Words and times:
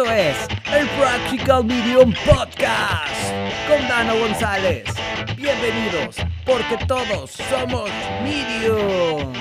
Esto 0.00 0.12
es 0.14 0.48
el 0.72 0.88
Practical 0.98 1.62
Medium 1.62 2.14
Podcast 2.24 3.34
con 3.68 3.86
Dano 3.86 4.18
González. 4.18 4.84
Bienvenidos, 5.36 6.16
porque 6.46 6.78
todos 6.86 7.32
somos 7.32 7.90
mediums. 8.22 9.38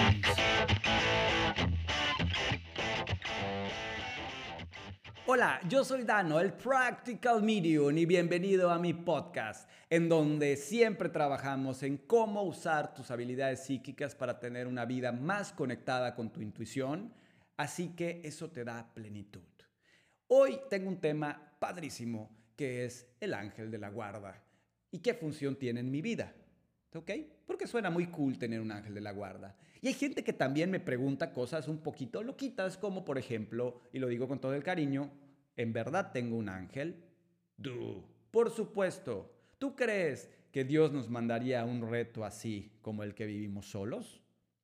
Hola, 5.27 5.61
yo 5.69 5.85
soy 5.85 6.03
Dano, 6.03 6.41
el 6.41 6.51
Practical 6.51 7.41
Medium, 7.41 7.97
y 7.97 8.05
bienvenido 8.05 8.69
a 8.69 8.77
mi 8.79 8.93
podcast, 8.93 9.69
en 9.89 10.09
donde 10.09 10.57
siempre 10.57 11.07
trabajamos 11.07 11.83
en 11.83 11.95
cómo 11.95 12.43
usar 12.43 12.93
tus 12.93 13.09
habilidades 13.11 13.63
psíquicas 13.63 14.13
para 14.13 14.41
tener 14.41 14.67
una 14.67 14.83
vida 14.83 15.13
más 15.13 15.53
conectada 15.53 16.15
con 16.15 16.29
tu 16.33 16.41
intuición, 16.41 17.13
así 17.55 17.95
que 17.95 18.19
eso 18.25 18.49
te 18.49 18.65
da 18.65 18.93
plenitud. 18.93 19.58
Hoy 20.31 20.59
tengo 20.69 20.89
un 20.89 21.01
tema 21.01 21.55
padrísimo 21.57 22.29
que 22.55 22.85
es 22.85 23.07
el 23.19 23.33
ángel 23.33 23.71
de 23.71 23.79
la 23.79 23.89
guarda 23.89 24.39
y 24.91 24.99
qué 24.99 25.15
función 25.15 25.55
tiene 25.55 25.79
en 25.79 25.89
mi 25.89 26.03
vida. 26.03 26.35
¿Ok? 26.93 27.09
Porque 27.47 27.65
suena 27.65 27.89
muy 27.89 28.05
cool 28.07 28.37
tener 28.37 28.61
un 28.61 28.71
ángel 28.71 28.93
de 28.93 29.01
la 29.01 29.11
guarda. 29.11 29.57
Y 29.81 29.87
hay 29.87 29.95
gente 29.95 30.23
que 30.23 30.33
también 30.33 30.69
me 30.69 30.79
pregunta 30.79 31.33
cosas 31.33 31.67
un 31.67 31.79
poquito 31.79 32.21
loquitas, 32.21 32.77
como 32.77 33.03
por 33.03 33.17
ejemplo, 33.17 33.81
y 33.91 33.97
lo 33.97 34.07
digo 34.07 34.27
con 34.27 34.39
todo 34.39 34.53
el 34.53 34.61
cariño, 34.61 35.09
¿en 35.55 35.73
verdad 35.73 36.11
tengo 36.11 36.37
un 36.37 36.49
ángel? 36.49 37.03
Du. 37.57 38.03
Por 38.29 38.51
supuesto. 38.51 39.33
¿Tú 39.57 39.75
crees 39.75 40.29
que 40.51 40.63
Dios 40.63 40.91
nos 40.91 41.09
mandaría 41.09 41.65
un 41.65 41.89
reto 41.89 42.23
así 42.23 42.71
como 42.83 43.01
el 43.01 43.15
que 43.15 43.25
vivimos 43.25 43.71
solos? 43.71 44.21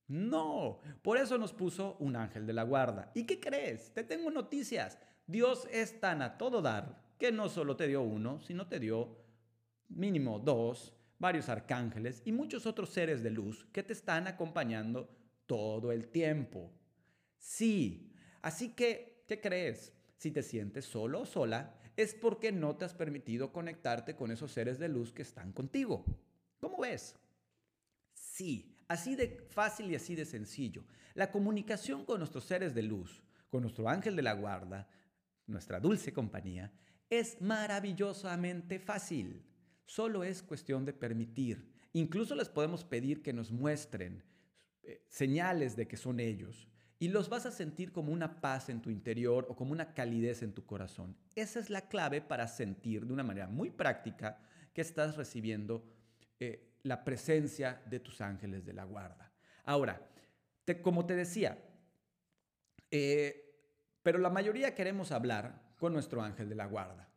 No. 0.08 0.80
Por 1.02 1.18
eso 1.18 1.40
nos 1.40 1.54
puso 1.54 1.98
un 2.00 2.16
ángel 2.16 2.46
de 2.46 2.54
la 2.54 2.64
guarda. 2.64 3.12
¿Y 3.16 3.24
qué 3.24 3.40
crees? 3.40 3.92
Te 3.96 4.04
tengo 4.04 4.30
noticias. 4.30 5.00
Dios 5.28 5.68
es 5.72 6.00
tan 6.00 6.22
a 6.22 6.38
todo 6.38 6.62
dar 6.62 7.04
que 7.18 7.32
no 7.32 7.50
solo 7.50 7.76
te 7.76 7.88
dio 7.88 8.02
uno, 8.02 8.42
sino 8.42 8.68
te 8.68 8.80
dio 8.80 9.18
mínimo 9.90 10.40
dos 10.40 10.94
varios 11.18 11.50
arcángeles 11.50 12.22
y 12.26 12.32
muchos 12.32 12.66
otros 12.66 12.90
seres 12.90 13.24
de 13.24 13.32
luz 13.32 13.66
que 13.72 13.84
te 13.84 13.94
están 13.94 14.28
acompañando 14.28 15.10
todo 15.46 15.92
el 15.92 16.08
tiempo. 16.10 16.72
Sí, 17.38 18.12
así 18.42 18.74
que, 18.74 19.24
¿qué 19.28 19.40
crees? 19.40 19.94
Si 20.18 20.32
te 20.32 20.44
sientes 20.44 20.86
solo 20.86 21.22
o 21.22 21.26
sola, 21.26 21.76
es 21.96 22.14
porque 22.14 22.52
no 22.52 22.76
te 22.76 22.86
has 22.86 22.94
permitido 22.94 23.54
conectarte 23.54 24.16
con 24.16 24.32
esos 24.32 24.52
seres 24.52 24.80
de 24.80 24.90
luz 24.90 25.14
que 25.14 25.22
están 25.22 25.52
contigo. 25.54 26.06
¿Cómo 26.60 26.80
ves? 26.80 27.16
Sí, 28.14 28.76
así 28.88 29.16
de 29.16 29.46
fácil 29.50 29.92
y 29.92 29.96
así 29.96 30.16
de 30.16 30.26
sencillo. 30.26 30.84
La 31.14 31.32
comunicación 31.32 32.06
con 32.06 32.20
nuestros 32.20 32.44
seres 32.44 32.76
de 32.76 32.84
luz, 32.84 33.24
con 33.50 33.62
nuestro 33.62 33.88
ángel 33.88 34.16
de 34.16 34.24
la 34.24 34.34
guarda, 34.34 34.90
nuestra 35.48 35.80
dulce 35.80 36.14
compañía, 36.14 36.72
es 37.10 37.42
maravillosamente 37.42 38.80
fácil. 38.80 39.46
Solo 39.86 40.24
es 40.24 40.42
cuestión 40.42 40.86
de 40.86 40.94
permitir. 40.94 41.72
Incluso 41.94 42.36
les 42.36 42.50
podemos 42.50 42.84
pedir 42.84 43.22
que 43.22 43.34
nos 43.34 43.52
muestren 43.52 44.24
eh, 44.84 45.06
señales 45.08 45.76
de 45.76 45.88
que 45.88 45.98
son 45.98 46.20
ellos. 46.20 46.68
Y 46.98 47.10
los 47.10 47.30
vas 47.30 47.46
a 47.46 47.52
sentir 47.52 47.92
como 47.92 48.12
una 48.12 48.42
paz 48.42 48.70
en 48.70 48.82
tu 48.82 48.90
interior 48.90 49.46
o 49.50 49.56
como 49.56 49.72
una 49.72 49.94
calidez 49.94 50.42
en 50.44 50.54
tu 50.54 50.66
corazón. 50.66 51.16
Esa 51.36 51.60
es 51.60 51.70
la 51.70 51.88
clave 51.88 52.22
para 52.22 52.48
sentir 52.48 53.06
de 53.06 53.14
una 53.14 53.24
manera 53.24 53.48
muy 53.48 53.70
práctica 53.70 54.40
que 54.74 54.82
estás 54.82 55.18
recibiendo 55.18 55.86
eh, 56.40 56.74
la 56.84 57.04
presencia 57.04 57.82
de 57.86 58.00
tus 58.00 58.22
ángeles 58.22 58.66
de 58.66 58.74
la 58.74 58.86
guarda. 58.86 59.32
Ahora, 59.64 60.10
como 60.82 61.06
te 61.06 61.16
decía, 61.16 61.58
eh, 62.92 63.45
pero 64.06 64.20
la 64.20 64.30
mayoría 64.30 64.76
queremos 64.76 65.12
hablar 65.12 65.74
con 65.80 65.92
nuestro 65.92 66.22
ángel 66.22 66.48
de 66.48 66.56
la 66.56 66.68
guarda. 66.68 67.10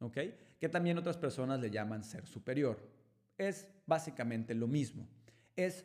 ¿Ok? 0.00 0.18
que 0.58 0.68
también 0.68 0.98
otras 0.98 1.16
personas 1.16 1.60
le 1.60 1.70
llaman 1.70 2.04
ser 2.04 2.26
superior. 2.26 2.78
Es 3.36 3.66
básicamente 3.86 4.54
lo 4.54 4.66
mismo. 4.66 5.06
Es 5.54 5.84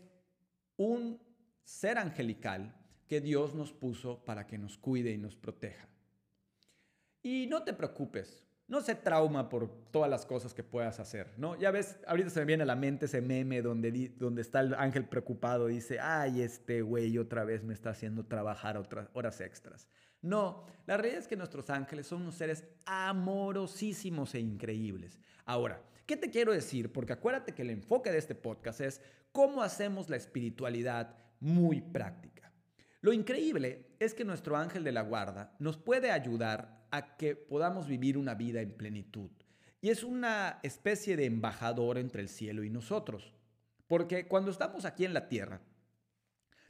un 0.77 1.19
ser 1.63 1.97
angelical 1.97 2.73
que 3.07 3.21
Dios 3.21 3.53
nos 3.53 3.73
puso 3.73 4.23
para 4.23 4.47
que 4.47 4.57
nos 4.57 4.77
cuide 4.77 5.11
y 5.11 5.17
nos 5.17 5.35
proteja. 5.35 5.87
Y 7.21 7.47
no 7.47 7.63
te 7.63 7.73
preocupes, 7.73 8.41
no 8.71 8.79
se 8.79 8.95
trauma 8.95 9.49
por 9.49 9.69
todas 9.91 10.09
las 10.09 10.25
cosas 10.25 10.53
que 10.53 10.63
puedas 10.63 11.01
hacer, 11.01 11.33
¿no? 11.35 11.59
Ya 11.59 11.71
ves, 11.71 11.97
ahorita 12.07 12.29
se 12.29 12.39
me 12.39 12.45
viene 12.45 12.63
a 12.63 12.65
la 12.65 12.77
mente 12.77 13.05
ese 13.05 13.19
meme 13.21 13.61
donde, 13.61 14.13
donde 14.17 14.41
está 14.41 14.61
el 14.61 14.73
ángel 14.75 15.03
preocupado 15.03 15.69
y 15.69 15.73
dice, 15.73 15.99
ay, 15.99 16.41
este 16.41 16.81
güey 16.81 17.17
otra 17.17 17.43
vez 17.43 17.65
me 17.65 17.73
está 17.73 17.89
haciendo 17.89 18.25
trabajar 18.25 18.77
otras 18.77 19.09
horas 19.11 19.41
extras. 19.41 19.89
No, 20.21 20.63
la 20.87 20.95
realidad 20.95 21.19
es 21.19 21.27
que 21.27 21.35
nuestros 21.35 21.69
ángeles 21.69 22.07
son 22.07 22.21
unos 22.21 22.35
seres 22.35 22.63
amorosísimos 22.85 24.35
e 24.35 24.39
increíbles. 24.39 25.19
Ahora, 25.43 25.81
¿qué 26.05 26.15
te 26.15 26.29
quiero 26.29 26.53
decir? 26.53 26.93
Porque 26.93 27.11
acuérdate 27.11 27.53
que 27.53 27.63
el 27.63 27.71
enfoque 27.71 28.09
de 28.09 28.19
este 28.19 28.35
podcast 28.35 28.79
es 28.79 29.01
cómo 29.33 29.63
hacemos 29.63 30.09
la 30.09 30.15
espiritualidad 30.15 31.13
muy 31.41 31.81
práctica. 31.81 32.50
Lo 33.01 33.13
increíble 33.13 33.87
es 33.99 34.13
que 34.13 34.23
nuestro 34.23 34.55
ángel 34.55 34.83
de 34.83 34.91
la 34.91 35.01
guarda 35.01 35.55
nos 35.59 35.77
puede 35.77 36.11
ayudar 36.11 36.85
a 36.91 37.17
que 37.17 37.35
podamos 37.35 37.87
vivir 37.87 38.17
una 38.17 38.35
vida 38.35 38.61
en 38.61 38.71
plenitud. 38.71 39.31
Y 39.81 39.89
es 39.89 40.03
una 40.03 40.59
especie 40.61 41.17
de 41.17 41.25
embajador 41.25 41.97
entre 41.97 42.21
el 42.21 42.29
cielo 42.29 42.63
y 42.63 42.69
nosotros. 42.69 43.33
Porque 43.87 44.27
cuando 44.27 44.51
estamos 44.51 44.85
aquí 44.85 45.03
en 45.03 45.15
la 45.15 45.27
tierra, 45.27 45.61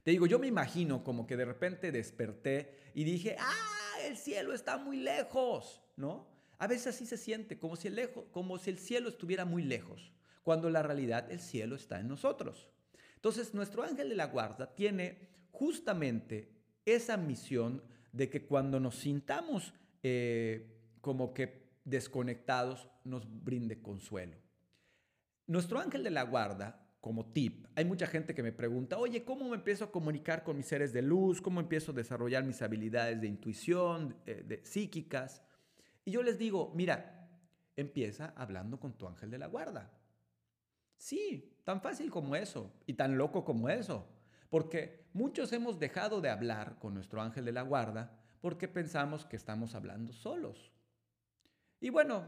te 0.03 0.11
digo, 0.11 0.25
yo 0.25 0.39
me 0.39 0.47
imagino 0.47 1.03
como 1.03 1.27
que 1.27 1.35
de 1.35 1.45
repente 1.45 1.91
desperté 1.91 2.91
y 2.95 3.03
dije, 3.03 3.35
ah, 3.37 3.97
el 4.07 4.17
cielo 4.17 4.53
está 4.53 4.77
muy 4.77 4.97
lejos, 4.97 5.81
¿no? 5.97 6.27
A 6.57 6.67
veces 6.67 6.95
así 6.95 7.05
se 7.05 7.17
siente, 7.17 7.59
como 7.59 7.75
si, 7.75 7.89
el 7.89 7.95
lejos, 7.95 8.25
como 8.31 8.57
si 8.57 8.69
el 8.69 8.77
cielo 8.77 9.09
estuviera 9.09 9.45
muy 9.45 9.63
lejos, 9.63 10.13
cuando 10.43 10.69
la 10.69 10.81
realidad 10.81 11.29
el 11.31 11.41
cielo 11.41 11.75
está 11.75 11.99
en 11.99 12.07
nosotros. 12.07 12.69
Entonces, 13.15 13.53
nuestro 13.53 13.83
ángel 13.83 14.09
de 14.09 14.15
la 14.15 14.27
guarda 14.27 14.73
tiene 14.73 15.29
justamente 15.61 16.49
esa 16.87 17.17
misión 17.17 17.83
de 18.11 18.31
que 18.31 18.47
cuando 18.47 18.79
nos 18.79 18.95
sintamos 18.95 19.75
eh, 20.01 20.75
como 21.01 21.35
que 21.35 21.69
desconectados, 21.85 22.87
nos 23.03 23.27
brinde 23.43 23.79
consuelo. 23.79 24.37
Nuestro 25.45 25.79
ángel 25.79 26.03
de 26.03 26.09
la 26.09 26.23
guarda 26.23 26.89
como 26.99 27.31
tip. 27.31 27.67
Hay 27.75 27.85
mucha 27.85 28.07
gente 28.07 28.33
que 28.33 28.41
me 28.41 28.51
pregunta, 28.51 28.97
oye, 28.97 29.23
¿cómo 29.23 29.49
me 29.49 29.55
empiezo 29.55 29.85
a 29.85 29.91
comunicar 29.91 30.43
con 30.43 30.57
mis 30.57 30.65
seres 30.65 30.93
de 30.93 31.03
luz? 31.03 31.39
¿Cómo 31.41 31.59
empiezo 31.59 31.91
a 31.91 31.95
desarrollar 31.95 32.43
mis 32.43 32.63
habilidades 32.63 33.21
de 33.21 33.27
intuición, 33.27 34.15
eh, 34.25 34.43
de, 34.43 34.65
psíquicas? 34.65 35.43
Y 36.03 36.09
yo 36.09 36.23
les 36.23 36.39
digo, 36.39 36.71
mira, 36.73 37.29
empieza 37.75 38.33
hablando 38.35 38.79
con 38.79 38.97
tu 38.97 39.07
ángel 39.07 39.29
de 39.29 39.37
la 39.37 39.45
guarda. 39.45 39.91
Sí, 40.97 41.55
tan 41.63 41.81
fácil 41.81 42.09
como 42.09 42.35
eso 42.35 42.73
y 42.87 42.93
tan 42.93 43.15
loco 43.15 43.45
como 43.45 43.69
eso. 43.69 44.07
Porque 44.49 45.00
muchos 45.13 45.51
hemos 45.53 45.79
dejado 45.79 46.21
de 46.21 46.29
hablar 46.29 46.77
con 46.79 46.93
nuestro 46.93 47.21
ángel 47.21 47.45
de 47.45 47.51
la 47.51 47.61
guarda 47.61 48.17
porque 48.41 48.67
pensamos 48.67 49.25
que 49.25 49.35
estamos 49.35 49.75
hablando 49.75 50.13
solos. 50.13 50.71
Y 51.79 51.89
bueno, 51.89 52.25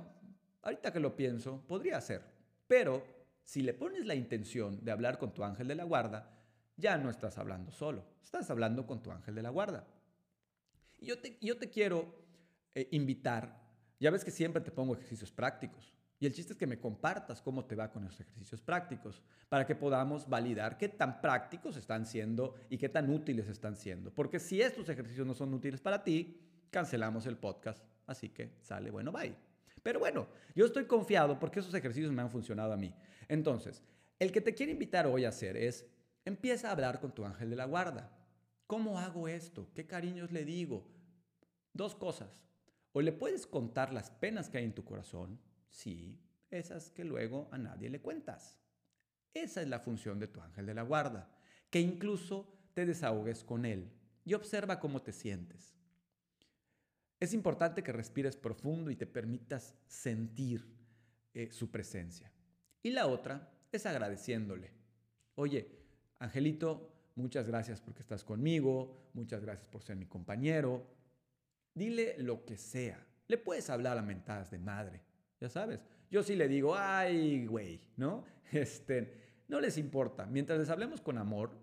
ahorita 0.62 0.92
que 0.92 1.00
lo 1.00 1.16
pienso, 1.16 1.62
podría 1.68 2.00
ser. 2.02 2.24
Pero 2.68 3.04
si 3.44 3.62
le 3.62 3.74
pones 3.74 4.06
la 4.06 4.16
intención 4.16 4.84
de 4.84 4.92
hablar 4.92 5.18
con 5.18 5.34
tu 5.34 5.44
ángel 5.44 5.68
de 5.68 5.76
la 5.76 5.84
guarda, 5.84 6.30
ya 6.78 6.98
no 6.98 7.10
estás 7.10 7.38
hablando 7.38 7.72
solo, 7.72 8.04
estás 8.22 8.50
hablando 8.50 8.88
con 8.88 9.04
tu 9.04 9.12
ángel 9.12 9.36
de 9.36 9.44
la 9.44 9.50
guarda. 9.50 9.86
Y 11.00 11.08
yo 11.08 11.58
te, 11.58 11.70
quiero 11.70 12.16
eh, 12.74 12.88
invitar, 12.92 13.62
ya 14.00 14.10
ves 14.10 14.24
que 14.24 14.32
siempre 14.32 14.62
te 14.62 14.72
pongo 14.72 14.94
ejercicios 14.94 15.32
prácticos, 15.32 15.94
y 16.24 16.26
el 16.26 16.32
chiste 16.32 16.54
es 16.54 16.58
que 16.58 16.66
me 16.66 16.80
compartas 16.80 17.42
cómo 17.42 17.66
te 17.66 17.76
va 17.76 17.92
con 17.92 18.06
esos 18.06 18.22
ejercicios 18.22 18.62
prácticos, 18.62 19.22
para 19.50 19.68
que 19.68 19.76
podamos 19.76 20.30
validar 20.30 20.78
qué 20.78 20.88
tan 20.88 21.20
prácticos 21.20 21.76
están 21.76 22.06
siendo 22.06 22.56
y 22.70 22.78
qué 22.78 22.88
tan 22.88 23.10
útiles 23.10 23.50
están 23.50 23.76
siendo. 23.76 24.10
Porque 24.10 24.40
si 24.40 24.62
estos 24.62 24.88
ejercicios 24.88 25.28
no 25.28 25.34
son 25.34 25.54
útiles 25.54 25.82
para 25.82 26.02
ti, 26.02 26.40
cancelamos 26.72 27.26
el 27.26 27.36
podcast. 27.36 27.84
Así 28.08 28.30
que 28.30 28.54
sale, 28.62 28.90
bueno, 28.90 29.12
bye. 29.12 29.36
Pero 29.82 30.00
bueno, 30.00 30.28
yo 30.56 30.66
estoy 30.66 30.86
confiado 30.86 31.38
porque 31.38 31.60
esos 31.60 31.74
ejercicios 31.74 32.14
me 32.14 32.22
han 32.22 32.32
funcionado 32.32 32.72
a 32.72 32.78
mí. 32.78 32.96
Entonces, 33.28 33.84
el 34.18 34.32
que 34.32 34.40
te 34.40 34.54
quiero 34.54 34.72
invitar 34.72 35.06
hoy 35.06 35.26
a 35.26 35.30
hacer 35.30 35.58
es, 35.58 35.86
empieza 36.24 36.70
a 36.70 36.72
hablar 36.72 37.02
con 37.02 37.14
tu 37.14 37.26
ángel 37.26 37.50
de 37.50 37.58
la 37.58 37.66
guarda. 37.66 38.18
¿Cómo 38.66 38.98
hago 38.98 39.28
esto? 39.28 39.68
¿Qué 39.74 39.86
cariños 39.88 40.32
le 40.32 40.46
digo? 40.46 40.88
Dos 41.74 41.96
cosas. 41.96 42.46
O 42.94 43.02
le 43.02 43.12
puedes 43.12 43.46
contar 43.46 43.92
las 43.92 44.10
penas 44.10 44.50
que 44.50 44.60
hay 44.60 44.64
en 44.64 44.74
tu 44.74 44.86
corazón, 44.86 45.38
sí, 45.74 46.20
esas 46.50 46.92
que 46.92 47.04
luego 47.04 47.50
a 47.52 47.58
nadie 47.58 47.90
le 47.90 48.00
cuentas. 48.00 48.60
Esa 49.34 49.62
es 49.62 49.68
la 49.68 49.80
función 49.80 50.20
de 50.20 50.28
tu 50.28 50.40
ángel 50.40 50.68
de 50.68 50.76
la 50.76 50.84
guarda, 50.84 51.30
que 51.70 51.82
incluso 51.82 52.54
te 52.74 52.86
desahogues 52.86 53.44
con 53.44 53.66
él 53.66 53.92
y 54.24 54.36
observa 54.36 54.80
cómo 54.80 55.02
te 55.02 55.12
sientes. 55.12 55.76
Es 57.20 57.34
importante 57.34 57.84
que 57.84 57.92
respires 57.92 58.38
profundo 58.38 58.92
y 58.92 58.96
te 58.96 59.08
permitas 59.08 59.74
sentir 59.88 60.68
eh, 61.34 61.50
su 61.52 61.72
presencia. 61.72 62.32
Y 62.84 62.92
la 62.92 63.08
otra 63.08 63.52
es 63.72 63.86
agradeciéndole. 63.86 64.72
Oye, 65.36 65.68
Angelito, 66.20 66.94
muchas 67.16 67.48
gracias 67.48 67.82
porque 67.82 68.02
estás 68.02 68.24
conmigo, 68.24 69.10
muchas 69.14 69.42
gracias 69.42 69.68
por 69.68 69.82
ser 69.82 69.96
mi 69.96 70.06
compañero. 70.06 70.86
Dile 71.74 72.16
lo 72.20 72.46
que 72.46 72.58
sea, 72.58 73.04
le 73.28 73.38
puedes 73.40 73.70
hablar 73.72 73.98
a 73.98 74.04
mentadas 74.04 74.52
de 74.52 74.60
madre, 74.60 75.02
ya 75.44 75.50
sabes. 75.50 75.84
Yo 76.10 76.24
sí 76.24 76.38
le 76.38 76.48
digo, 76.48 76.74
ay, 76.74 77.46
güey, 77.46 77.82
¿no? 77.98 78.24
Este, 78.54 79.42
no 79.50 79.60
les 79.60 79.78
importa. 79.78 80.26
Mientras 80.26 80.58
les 80.58 80.70
hablemos 80.70 81.02
con 81.02 81.18
amor, 81.18 81.60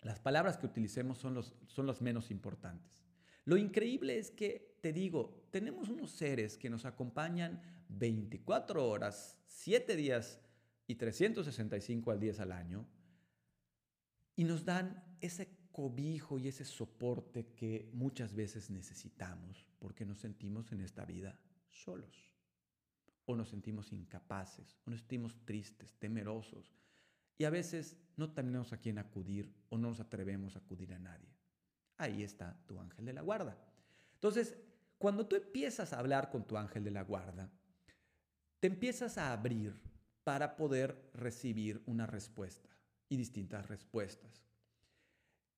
las 0.00 0.20
palabras 0.20 0.56
que 0.56 0.66
utilicemos 0.66 1.18
son 1.18 1.34
los, 1.34 1.54
son 1.66 1.84
los 1.84 2.00
menos 2.00 2.30
importantes. 2.30 3.04
Lo 3.44 3.58
increíble 3.58 4.18
es 4.18 4.30
que, 4.30 4.78
te 4.80 4.92
digo, 4.92 5.48
tenemos 5.50 5.90
unos 5.90 6.12
seres 6.12 6.56
que 6.56 6.70
nos 6.70 6.86
acompañan 6.86 7.60
24 7.90 8.88
horas, 8.88 9.38
7 9.48 9.96
días 9.96 10.40
y 10.86 10.94
365 10.94 12.10
al 12.10 12.20
día 12.20 12.32
al 12.38 12.52
año 12.52 12.86
y 14.34 14.44
nos 14.44 14.64
dan 14.64 15.04
ese 15.20 15.58
cobijo 15.72 16.38
y 16.38 16.48
ese 16.48 16.64
soporte 16.64 17.48
que 17.54 17.90
muchas 17.92 18.34
veces 18.34 18.70
necesitamos 18.70 19.66
porque 19.78 20.06
nos 20.06 20.20
sentimos 20.20 20.72
en 20.72 20.80
esta 20.80 21.04
vida 21.04 21.38
solos 21.68 22.31
o 23.26 23.36
nos 23.36 23.48
sentimos 23.48 23.92
incapaces 23.92 24.76
o 24.86 24.90
nos 24.90 25.00
sentimos 25.00 25.36
tristes, 25.44 25.94
temerosos 25.98 26.72
y 27.38 27.44
a 27.44 27.50
veces 27.50 27.96
no 28.16 28.32
tenemos 28.32 28.72
a 28.72 28.78
quién 28.78 28.98
acudir 28.98 29.52
o 29.68 29.78
no 29.78 29.88
nos 29.88 30.00
atrevemos 30.00 30.56
a 30.56 30.60
acudir 30.60 30.92
a 30.92 30.98
nadie. 30.98 31.28
Ahí 31.96 32.22
está 32.22 32.56
tu 32.66 32.78
ángel 32.78 33.04
de 33.04 33.12
la 33.12 33.22
guarda. 33.22 33.56
Entonces, 34.14 34.56
cuando 34.98 35.26
tú 35.26 35.36
empiezas 35.36 35.92
a 35.92 35.98
hablar 35.98 36.30
con 36.30 36.46
tu 36.46 36.56
ángel 36.56 36.84
de 36.84 36.90
la 36.90 37.02
guarda, 37.02 37.50
te 38.60 38.68
empiezas 38.68 39.18
a 39.18 39.32
abrir 39.32 39.74
para 40.24 40.56
poder 40.56 41.10
recibir 41.14 41.82
una 41.86 42.06
respuesta 42.06 42.68
y 43.08 43.16
distintas 43.16 43.66
respuestas. 43.68 44.42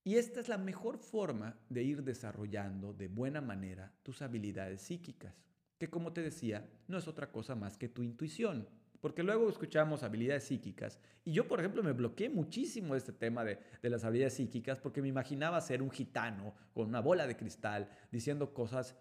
Y 0.02 0.16
esta 0.16 0.40
es 0.40 0.48
la 0.48 0.58
mejor 0.58 0.98
forma 0.98 1.58
de 1.68 1.82
ir 1.82 2.02
desarrollando 2.02 2.92
de 2.92 3.08
buena 3.08 3.40
manera 3.40 3.92
tus 4.02 4.22
habilidades 4.22 4.82
psíquicas, 4.82 5.34
que 5.78 5.88
como 5.88 6.12
te 6.12 6.22
decía, 6.22 6.68
no 6.88 6.98
es 6.98 7.08
otra 7.08 7.30
cosa 7.30 7.54
más 7.54 7.76
que 7.76 7.88
tu 7.88 8.02
intuición. 8.02 8.68
Porque 9.00 9.22
luego 9.22 9.50
escuchamos 9.50 10.02
habilidades 10.02 10.44
psíquicas. 10.44 10.98
Y 11.26 11.32
yo, 11.32 11.46
por 11.46 11.60
ejemplo, 11.60 11.82
me 11.82 11.92
bloqueé 11.92 12.30
muchísimo 12.30 12.94
este 12.94 13.12
tema 13.12 13.44
de, 13.44 13.58
las 13.82 14.02
habilidades 14.02 14.32
psíquicas 14.32 14.80
porque 14.80 15.02
me 15.02 15.08
imaginaba 15.08 15.60
ser 15.60 15.82
un 15.82 15.90
gitano 15.90 16.54
con 16.72 16.88
una 16.88 17.00
bola 17.00 17.26
de 17.26 17.36
cristal 17.36 17.90
diciendo 18.10 18.54
cosas 18.54 18.96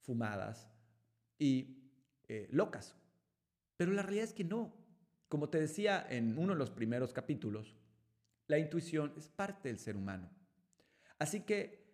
fumadas 0.00 0.68
y 1.38 1.78
eh, 2.26 2.48
locas. 2.50 2.96
Pero 3.76 3.92
la 3.92 4.02
realidad 4.02 4.24
es 4.24 4.32
que 4.32 4.42
no. 4.42 4.74
Como 5.28 5.48
te 5.48 5.60
decía 5.60 6.04
en 6.10 6.36
uno 6.36 6.52
de 6.54 6.58
los 6.58 6.70
primeros 6.70 7.12
capítulos, 7.12 7.76
la 8.48 8.58
intuición 8.58 9.12
es 9.16 9.28
parte 9.28 9.68
del 9.68 9.78
ser 9.78 9.96
humano. 9.96 10.30
Así 11.18 11.42
que 11.42 11.84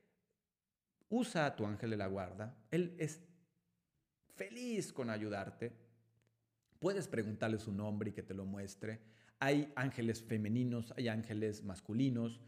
usa 1.11 1.45
a 1.45 1.57
tu 1.57 1.67
ángel 1.67 1.91
de 1.91 1.97
la 1.99 2.07
guarda. 2.07 2.57
Él 2.71 2.95
es 2.99 3.21
feliz 4.41 4.91
con 4.91 5.11
ayudarte 5.11 5.73
Puedes 6.81 7.09
preguntarle 7.09 7.59
su 7.59 7.73
nombre 7.73 8.09
y 8.09 8.13
que 8.15 8.23
te 8.23 8.33
lo 8.33 8.47
muestre. 8.47 9.01
Hay 9.39 9.71
ángeles 9.77 10.23
femeninos, 10.23 10.95
hay 10.97 11.09
ángeles 11.09 11.63
masculinos. 11.63 12.41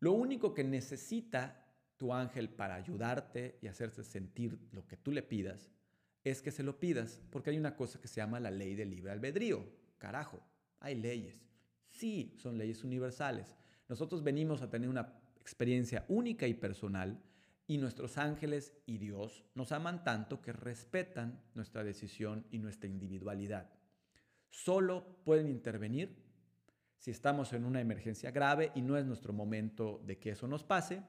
Lo 0.00 0.14
único 0.14 0.52
que 0.52 0.64
necesita 0.64 1.64
tu 1.96 2.12
ángel 2.12 2.48
para 2.48 2.74
ayudarte 2.74 3.56
y 3.62 3.68
hacerse 3.68 4.02
sentir 4.02 4.58
lo 4.72 4.84
que 4.88 4.96
tú 4.96 5.12
le 5.12 5.22
pidas 5.22 5.70
es 6.24 6.42
que 6.42 6.50
se 6.50 6.64
lo 6.64 6.80
pidas, 6.80 7.22
porque 7.30 7.50
hay 7.50 7.56
una 7.56 7.76
cosa 7.76 8.00
que 8.00 8.08
se 8.08 8.16
llama 8.16 8.40
la 8.40 8.50
ley 8.50 8.74
del 8.74 8.90
libre 8.90 9.12
albedrío. 9.12 9.64
Carajo, 9.98 10.40
hay 10.80 10.96
leyes. 10.96 11.46
Sí, 11.86 12.34
son 12.36 12.58
leyes 12.58 12.82
universales. 12.82 13.54
Nosotros 13.88 14.24
venimos 14.24 14.60
a 14.60 14.70
tener 14.70 14.88
una 14.88 15.14
experiencia 15.40 16.04
única 16.08 16.48
y 16.48 16.54
personal 16.54 17.22
y 17.68 17.76
nuestros 17.76 18.16
ángeles 18.16 18.72
y 18.86 18.96
Dios 18.96 19.44
nos 19.54 19.72
aman 19.72 20.02
tanto 20.02 20.40
que 20.40 20.52
respetan 20.52 21.40
nuestra 21.54 21.84
decisión 21.84 22.46
y 22.50 22.58
nuestra 22.58 22.88
individualidad. 22.88 23.70
Solo 24.48 25.20
pueden 25.22 25.50
intervenir 25.50 26.16
si 26.96 27.10
estamos 27.10 27.52
en 27.52 27.66
una 27.66 27.82
emergencia 27.82 28.30
grave 28.30 28.72
y 28.74 28.80
no 28.80 28.96
es 28.96 29.04
nuestro 29.04 29.34
momento 29.34 30.02
de 30.06 30.18
que 30.18 30.30
eso 30.30 30.48
nos 30.48 30.64
pase 30.64 31.02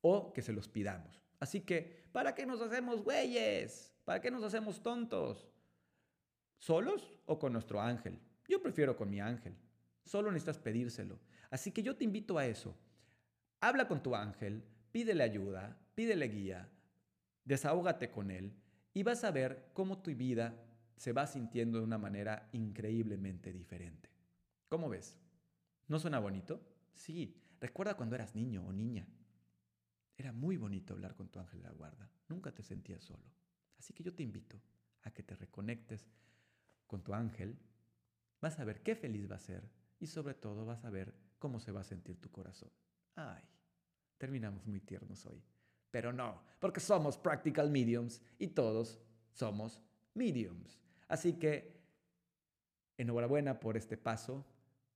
o 0.00 0.32
que 0.32 0.40
se 0.40 0.54
los 0.54 0.66
pidamos. 0.66 1.20
Así 1.38 1.60
que, 1.60 2.08
¿para 2.10 2.34
qué 2.34 2.46
nos 2.46 2.62
hacemos 2.62 3.02
güeyes? 3.02 3.94
¿Para 4.06 4.20
qué 4.22 4.30
nos 4.30 4.42
hacemos 4.44 4.82
tontos? 4.82 5.46
¿Solos 6.56 7.12
o 7.26 7.38
con 7.38 7.52
nuestro 7.52 7.82
ángel? 7.82 8.18
Yo 8.48 8.62
prefiero 8.62 8.96
con 8.96 9.10
mi 9.10 9.20
ángel. 9.20 9.54
Solo 10.04 10.32
necesitas 10.32 10.58
pedírselo. 10.58 11.20
Así 11.50 11.70
que 11.70 11.82
yo 11.82 11.94
te 11.96 12.04
invito 12.04 12.38
a 12.38 12.46
eso. 12.46 12.74
Habla 13.60 13.86
con 13.86 14.02
tu 14.02 14.14
ángel, 14.14 14.64
pídele 14.90 15.22
ayuda, 15.22 15.78
pídele 15.94 16.28
guía, 16.28 16.68
desahógate 17.44 18.10
con 18.10 18.30
él 18.30 18.52
y 18.94 19.02
vas 19.02 19.24
a 19.24 19.30
ver 19.30 19.70
cómo 19.72 20.02
tu 20.02 20.14
vida 20.14 20.54
se 20.96 21.12
va 21.12 21.26
sintiendo 21.26 21.78
de 21.78 21.84
una 21.84 21.98
manera 21.98 22.48
increíblemente 22.52 23.52
diferente. 23.52 24.10
¿Cómo 24.68 24.88
ves? 24.88 25.18
¿No 25.88 25.98
suena 25.98 26.18
bonito? 26.18 26.60
Sí. 26.94 27.38
Recuerda 27.60 27.96
cuando 27.96 28.14
eras 28.14 28.34
niño 28.34 28.66
o 28.66 28.72
niña. 28.72 29.06
Era 30.16 30.32
muy 30.32 30.56
bonito 30.56 30.94
hablar 30.94 31.14
con 31.14 31.28
tu 31.28 31.38
ángel 31.38 31.60
de 31.60 31.68
la 31.68 31.74
guarda. 31.74 32.10
Nunca 32.28 32.52
te 32.52 32.62
sentías 32.62 33.02
solo. 33.02 33.24
Así 33.78 33.92
que 33.92 34.02
yo 34.02 34.14
te 34.14 34.22
invito 34.22 34.60
a 35.02 35.10
que 35.10 35.22
te 35.22 35.34
reconectes 35.34 36.08
con 36.86 37.02
tu 37.02 37.14
ángel. 37.14 37.58
Vas 38.40 38.58
a 38.58 38.64
ver 38.64 38.82
qué 38.82 38.94
feliz 38.94 39.30
va 39.30 39.36
a 39.36 39.40
ser 39.40 39.68
y 39.98 40.06
sobre 40.06 40.34
todo 40.34 40.64
vas 40.64 40.84
a 40.84 40.90
ver 40.90 41.14
cómo 41.38 41.60
se 41.60 41.72
va 41.72 41.80
a 41.80 41.84
sentir 41.84 42.20
tu 42.20 42.30
corazón. 42.30 42.70
Ay, 43.14 43.42
terminamos 44.18 44.66
muy 44.66 44.80
tiernos 44.80 45.26
hoy. 45.26 45.42
Pero 45.92 46.12
no, 46.12 46.42
porque 46.58 46.80
somos 46.80 47.16
practical 47.16 47.70
mediums 47.70 48.20
y 48.38 48.48
todos 48.48 48.98
somos 49.32 49.80
mediums. 50.14 50.80
Así 51.06 51.34
que 51.34 51.80
enhorabuena 52.96 53.60
por 53.60 53.76
este 53.76 53.96
paso 53.96 54.44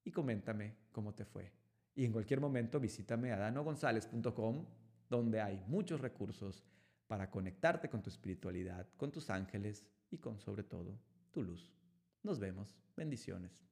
y 0.02 0.10
coméntame 0.10 0.74
cómo 0.90 1.14
te 1.14 1.24
fue. 1.24 1.52
Y 1.94 2.04
en 2.04 2.12
cualquier 2.12 2.40
momento 2.40 2.80
visítame 2.80 3.30
a 3.30 3.36
danogonzalez.com 3.36 4.66
donde 5.08 5.40
hay 5.40 5.62
muchos 5.68 6.00
recursos 6.00 6.64
para 7.06 7.30
conectarte 7.30 7.88
con 7.88 8.02
tu 8.02 8.10
espiritualidad, 8.10 8.88
con 8.96 9.12
tus 9.12 9.30
ángeles 9.30 9.86
y 10.10 10.18
con 10.18 10.40
sobre 10.40 10.64
todo 10.64 10.98
tu 11.30 11.42
luz. 11.42 11.70
Nos 12.22 12.40
vemos. 12.40 12.76
Bendiciones. 12.96 13.62